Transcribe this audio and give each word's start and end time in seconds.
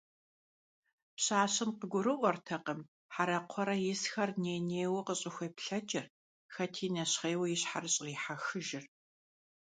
Пщащэм 1.15 1.69
къыгурыӀуэтэкъым 1.79 2.79
Хьэрэ-Кхъуэрэ 3.13 3.75
исхэр 3.91 4.29
ней-нейуэ 4.43 5.01
къыщӀыхуеплъэкӀыр, 5.07 6.05
хэти 6.53 6.87
нэщхъейуэ 6.93 7.45
и 7.53 7.57
щхьэр 7.61 7.85
щӀрихьэхыжыр. 7.93 8.85